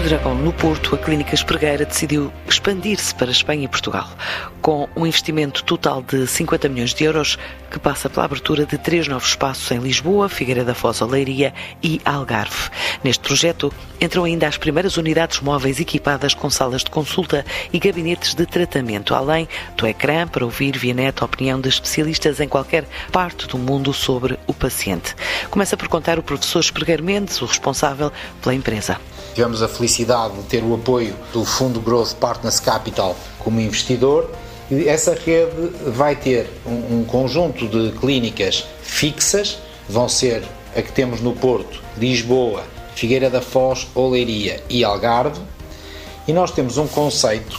[0.00, 4.06] do Dragão no Porto, a Clínica Espregueira decidiu expandir-se para Espanha e Portugal,
[4.60, 7.38] com um investimento total de 50 milhões de euros,
[7.70, 11.98] que passa pela abertura de três novos espaços em Lisboa, Figueira da Foz, Oleiria e
[12.04, 12.68] Algarve.
[13.02, 17.42] Neste projeto entram ainda as primeiras unidades móveis equipadas com salas de consulta
[17.72, 22.38] e gabinetes de tratamento, além do ecrã para ouvir via net a opinião de especialistas
[22.38, 25.14] em qualquer parte do mundo sobre o paciente.
[25.48, 28.98] Começa por contar o professor Espregueiro Mendes, o responsável pela empresa.
[29.36, 34.30] Tivemos a de ter o apoio do Fundo Growth Partners Capital como investidor.
[34.70, 40.42] Essa rede vai ter um, um conjunto de clínicas fixas, vão ser
[40.76, 45.40] a que temos no Porto, Lisboa, Figueira da Foz, Oleiria e Algarve.
[46.26, 47.58] E nós temos um conceito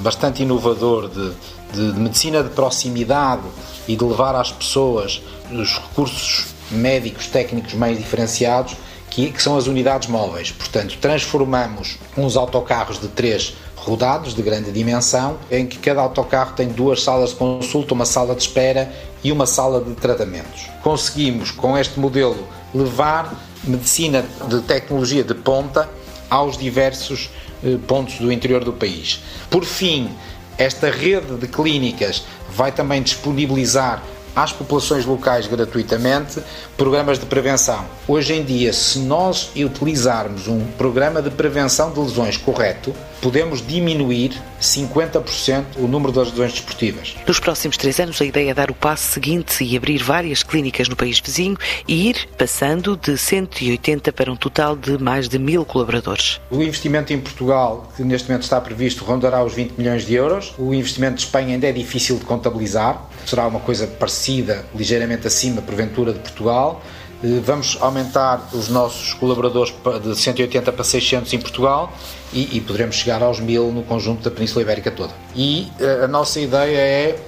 [0.00, 1.32] bastante inovador de,
[1.72, 3.42] de, de medicina de proximidade
[3.88, 8.76] e de levar às pessoas os recursos médicos técnicos mais diferenciados
[9.14, 10.50] que, que são as unidades móveis.
[10.50, 16.66] Portanto, transformamos uns autocarros de três rodados de grande dimensão, em que cada autocarro tem
[16.66, 18.92] duas salas de consulta, uma sala de espera
[19.22, 20.68] e uma sala de tratamentos.
[20.82, 25.88] Conseguimos, com este modelo, levar medicina de tecnologia de ponta
[26.28, 27.30] aos diversos
[27.62, 29.20] eh, pontos do interior do país.
[29.48, 30.10] Por fim,
[30.58, 34.02] esta rede de clínicas vai também disponibilizar
[34.34, 36.40] às populações locais gratuitamente
[36.76, 37.84] programas de prevenção.
[38.06, 44.32] Hoje em dia, se nós utilizarmos um programa de prevenção de lesões correto, podemos diminuir
[44.60, 47.14] 50% o número das lesões desportivas.
[47.26, 50.88] Nos próximos três anos, a ideia é dar o passo seguinte e abrir várias clínicas
[50.88, 55.64] no país vizinho e ir passando de 180 para um total de mais de mil
[55.64, 56.40] colaboradores.
[56.50, 60.54] O investimento em Portugal, que neste momento está previsto, rondará os 20 milhões de euros.
[60.58, 65.62] O investimento de Espanha ainda é difícil de contabilizar, será uma coisa parecida, ligeiramente acima,
[65.62, 66.82] porventura, de Portugal.
[67.22, 71.92] Eh, vamos aumentar os nossos colaboradores de 180 para 600 em Portugal
[72.32, 75.12] e, e poderemos chegar aos 1000 no conjunto da Península Ibérica toda.
[75.34, 77.18] E eh, a nossa ideia é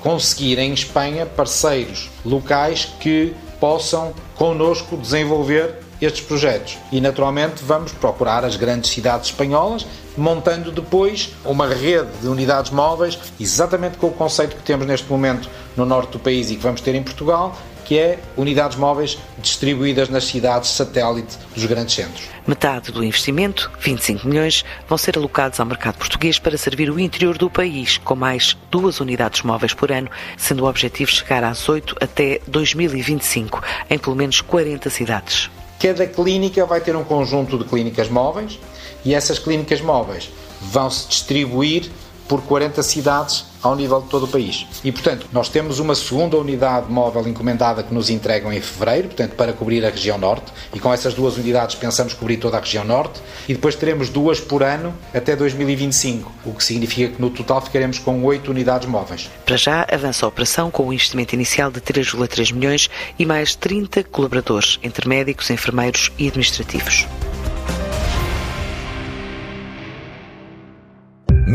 [0.00, 6.78] conseguir em Espanha parceiros locais que possam connosco desenvolver estes projetos.
[6.92, 9.86] E naturalmente vamos procurar as grandes cidades espanholas,
[10.16, 15.48] montando depois uma rede de unidades móveis, exatamente com o conceito que temos neste momento
[15.76, 17.56] no norte do país e que vamos ter em Portugal,
[17.86, 22.24] que é unidades móveis distribuídas nas cidades satélite dos grandes centros.
[22.44, 27.38] Metade do investimento, 25 milhões, vão ser alocados ao mercado português para servir o interior
[27.38, 31.96] do país, com mais duas unidades móveis por ano, sendo o objetivo chegar às 8
[32.00, 35.48] até 2025, em pelo menos 40 cidades.
[35.80, 38.58] Cada clínica vai ter um conjunto de clínicas móveis
[39.04, 41.90] e essas clínicas móveis vão se distribuir
[42.28, 44.66] por 40 cidades ao nível de todo o país.
[44.84, 49.34] E, portanto, nós temos uma segunda unidade móvel encomendada que nos entregam em fevereiro, portanto,
[49.34, 52.84] para cobrir a região norte, e com essas duas unidades pensamos cobrir toda a região
[52.84, 57.60] norte, e depois teremos duas por ano até 2025, o que significa que no total
[57.60, 59.28] ficaremos com oito unidades móveis.
[59.44, 62.88] Para já, avança a operação com um investimento inicial de 3,3 milhões
[63.18, 67.06] e mais 30 colaboradores, entre médicos, enfermeiros e administrativos.